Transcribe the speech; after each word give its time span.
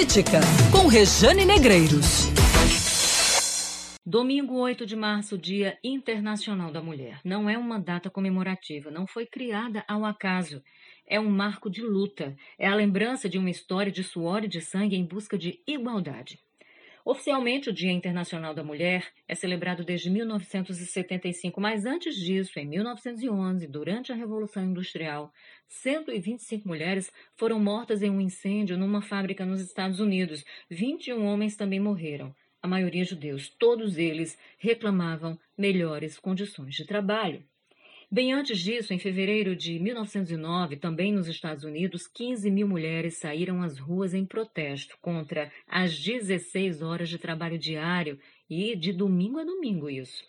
Política, 0.00 0.40
com 0.72 0.86
Rejane 0.86 1.44
Negreiros. 1.44 2.24
Domingo 4.06 4.54
8 4.54 4.86
de 4.86 4.96
março, 4.96 5.36
Dia 5.36 5.78
Internacional 5.84 6.72
da 6.72 6.80
Mulher. 6.80 7.20
Não 7.22 7.50
é 7.50 7.58
uma 7.58 7.78
data 7.78 8.08
comemorativa, 8.08 8.90
não 8.90 9.06
foi 9.06 9.26
criada 9.26 9.84
ao 9.86 10.06
acaso. 10.06 10.62
É 11.06 11.20
um 11.20 11.28
marco 11.28 11.68
de 11.68 11.82
luta, 11.82 12.34
é 12.58 12.66
a 12.66 12.74
lembrança 12.74 13.28
de 13.28 13.36
uma 13.36 13.50
história 13.50 13.92
de 13.92 14.02
suor 14.02 14.42
e 14.42 14.48
de 14.48 14.62
sangue 14.62 14.96
em 14.96 15.04
busca 15.04 15.36
de 15.36 15.60
igualdade. 15.66 16.38
Oficialmente, 17.10 17.68
o 17.68 17.72
Dia 17.72 17.90
Internacional 17.90 18.54
da 18.54 18.62
Mulher 18.62 19.04
é 19.26 19.34
celebrado 19.34 19.84
desde 19.84 20.08
1975, 20.08 21.60
mas 21.60 21.84
antes 21.84 22.14
disso, 22.14 22.56
em 22.56 22.64
1911, 22.64 23.66
durante 23.66 24.12
a 24.12 24.14
Revolução 24.14 24.62
Industrial, 24.64 25.32
125 25.66 26.68
mulheres 26.68 27.10
foram 27.34 27.58
mortas 27.58 28.00
em 28.00 28.10
um 28.10 28.20
incêndio 28.20 28.78
numa 28.78 29.02
fábrica 29.02 29.44
nos 29.44 29.60
Estados 29.60 29.98
Unidos. 29.98 30.44
21 30.70 31.26
homens 31.26 31.56
também 31.56 31.80
morreram, 31.80 32.32
a 32.62 32.68
maioria 32.68 33.02
judeus. 33.02 33.48
Todos 33.58 33.98
eles 33.98 34.38
reclamavam 34.56 35.36
melhores 35.58 36.16
condições 36.16 36.76
de 36.76 36.86
trabalho. 36.86 37.44
Bem 38.12 38.32
antes 38.32 38.58
disso, 38.58 38.92
em 38.92 38.98
fevereiro 38.98 39.54
de 39.54 39.78
1909, 39.78 40.74
também 40.78 41.12
nos 41.12 41.28
Estados 41.28 41.62
Unidos, 41.62 42.08
15 42.08 42.50
mil 42.50 42.66
mulheres 42.66 43.18
saíram 43.18 43.62
às 43.62 43.78
ruas 43.78 44.14
em 44.14 44.26
protesto 44.26 44.98
contra 45.00 45.48
as 45.64 45.96
16 45.96 46.82
horas 46.82 47.08
de 47.08 47.18
trabalho 47.18 47.56
diário 47.56 48.18
e 48.48 48.74
de 48.74 48.92
domingo 48.92 49.38
a 49.38 49.44
domingo 49.44 49.88
isso. 49.88 50.24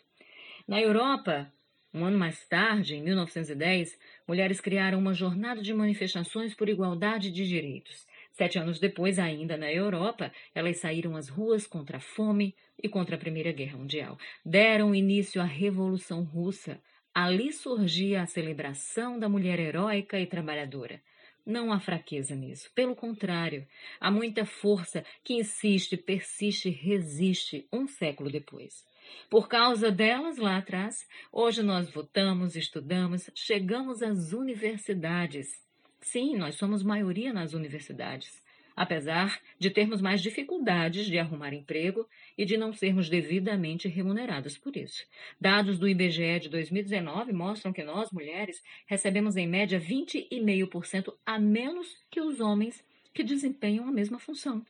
Na 0.68 0.80
Europa, 0.80 1.52
um 1.92 2.06
ano 2.06 2.20
mais 2.20 2.48
tarde, 2.48 2.98
em 2.98 3.02
1910, 3.02 3.98
mulheres 4.28 4.62
criaram 4.62 5.00
uma 5.00 5.16
jornada 5.16 5.60
de 5.60 5.74
manifestações 5.74 6.54
por 6.54 6.70
igualdade 6.70 7.32
de 7.32 7.48
direitos. 7.48 8.06
Sete 8.32 8.60
anos 8.60 8.80
depois, 8.80 9.18
ainda 9.18 9.58
na 9.58 9.74
Europa, 9.74 10.32
elas 10.54 10.78
saíram 10.78 11.16
às 11.16 11.30
ruas 11.30 11.66
contra 11.66 11.98
a 11.98 12.00
fome 12.00 12.56
e 12.82 12.88
contra 12.88 13.16
a 13.16 13.20
Primeira 13.20 13.52
Guerra 13.52 13.80
Mundial. 13.80 14.20
Deram 14.46 14.94
início 14.94 15.42
à 15.42 15.46
Revolução 15.46 16.24
Russa, 16.24 16.80
Ali 17.14 17.52
surgia 17.52 18.22
a 18.22 18.26
celebração 18.26 19.20
da 19.20 19.28
mulher 19.28 19.60
heróica 19.60 20.20
e 20.20 20.26
trabalhadora. 20.26 21.02
Não 21.46 21.74
há 21.74 21.80
fraqueza 21.80 22.36
nisso. 22.36 22.72
Pelo 22.74 22.96
contrário, 22.96 23.68
há 24.00 24.10
muita 24.10 24.46
força 24.46 25.04
que 25.24 25.34
insiste, 25.34 25.98
persiste 25.98 26.70
resiste 26.70 27.68
um 27.72 27.88
século 27.88 28.32
depois. 28.32 28.86
Por 29.30 29.50
causa 29.50 29.92
delas, 29.92 30.38
lá 30.38 30.58
atrás, 30.58 31.06
hoje 31.32 31.62
nós 31.62 31.90
votamos, 31.90 32.56
estudamos, 32.56 33.30
chegamos 33.36 34.02
às 34.02 34.32
universidades. 34.32 35.48
Sim, 36.00 36.38
nós 36.38 36.56
somos 36.56 36.82
maioria 36.82 37.34
nas 37.34 37.54
universidades 37.54 38.42
apesar 38.82 39.40
de 39.60 39.70
termos 39.70 40.02
mais 40.02 40.24
dificuldades 40.24 41.06
de 41.06 41.20
arrumar 41.20 41.54
emprego 41.54 42.10
e 42.36 42.44
de 42.44 42.58
não 42.58 42.74
sermos 42.74 43.10
devidamente 43.10 43.88
remuneradas 43.88 44.58
por 44.58 44.76
isso. 44.76 45.06
Dados 45.40 45.78
do 45.78 45.88
IBGE 45.88 46.40
de 46.40 46.50
2019 46.50 47.32
mostram 47.32 47.72
que 47.72 47.84
nós, 47.84 48.10
mulheres, 48.12 48.64
recebemos 48.88 49.38
em 49.38 49.48
média 49.48 49.80
20,5% 49.80 51.14
a 51.24 51.38
menos 51.38 51.96
que 52.10 52.20
os 52.20 52.40
homens 52.40 52.84
que 53.14 53.22
desempenham 53.22 53.88
a 53.88 53.92
mesma 53.92 54.18
função. 54.18 54.66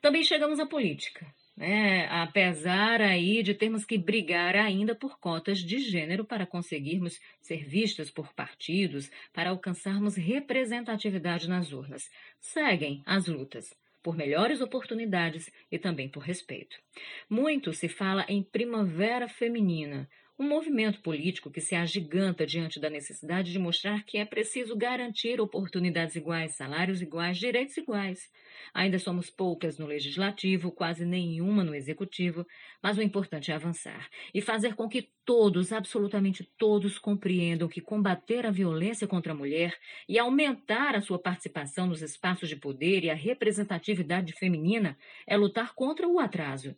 Também 0.00 0.22
chegamos 0.22 0.60
à 0.60 0.64
política 0.64 1.26
né? 1.60 2.06
apesar 2.06 3.02
aí 3.02 3.42
de 3.42 3.52
termos 3.52 3.84
que 3.84 3.98
brigar 3.98 4.56
ainda 4.56 4.94
por 4.94 5.18
cotas 5.18 5.58
de 5.58 5.78
gênero 5.78 6.24
para 6.24 6.46
conseguirmos 6.46 7.20
ser 7.38 7.66
vistas 7.66 8.10
por 8.10 8.32
partidos, 8.32 9.10
para 9.30 9.50
alcançarmos 9.50 10.16
representatividade 10.16 11.46
nas 11.48 11.70
urnas. 11.70 12.10
Seguem 12.40 13.02
as 13.04 13.26
lutas 13.26 13.76
por 14.02 14.16
melhores 14.16 14.62
oportunidades 14.62 15.50
e 15.70 15.78
também 15.78 16.08
por 16.08 16.22
respeito. 16.22 16.80
Muito 17.28 17.74
se 17.74 17.88
fala 17.88 18.24
em 18.26 18.42
primavera 18.42 19.28
feminina, 19.28 20.08
um 20.40 20.48
movimento 20.48 21.02
político 21.02 21.50
que 21.50 21.60
se 21.60 21.74
agiganta 21.74 22.46
diante 22.46 22.80
da 22.80 22.88
necessidade 22.88 23.52
de 23.52 23.58
mostrar 23.58 24.02
que 24.04 24.16
é 24.16 24.24
preciso 24.24 24.74
garantir 24.74 25.38
oportunidades 25.38 26.16
iguais, 26.16 26.56
salários 26.56 27.02
iguais, 27.02 27.36
direitos 27.36 27.76
iguais. 27.76 28.32
Ainda 28.72 28.98
somos 28.98 29.28
poucas 29.28 29.78
no 29.78 29.84
legislativo, 29.84 30.72
quase 30.72 31.04
nenhuma 31.04 31.62
no 31.62 31.74
executivo, 31.74 32.46
mas 32.82 32.96
o 32.96 33.02
importante 33.02 33.52
é 33.52 33.54
avançar 33.54 34.08
e 34.32 34.40
fazer 34.40 34.74
com 34.74 34.88
que 34.88 35.10
todos, 35.26 35.74
absolutamente 35.74 36.42
todos, 36.56 36.98
compreendam 36.98 37.68
que 37.68 37.82
combater 37.82 38.46
a 38.46 38.50
violência 38.50 39.06
contra 39.06 39.34
a 39.34 39.36
mulher 39.36 39.76
e 40.08 40.18
aumentar 40.18 40.96
a 40.96 41.02
sua 41.02 41.18
participação 41.18 41.86
nos 41.86 42.00
espaços 42.00 42.48
de 42.48 42.56
poder 42.56 43.04
e 43.04 43.10
a 43.10 43.14
representatividade 43.14 44.32
feminina 44.32 44.96
é 45.26 45.36
lutar 45.36 45.74
contra 45.74 46.08
o 46.08 46.18
atraso 46.18 46.74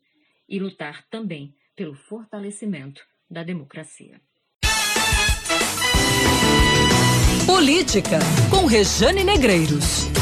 e 0.48 0.58
lutar 0.58 1.06
também 1.08 1.54
pelo 1.76 1.94
fortalecimento 1.94 3.06
da 3.32 3.42
democracia. 3.42 4.20
Política, 7.46 8.18
com 8.50 8.66
Rejane 8.66 9.24
Negreiros. 9.24 10.21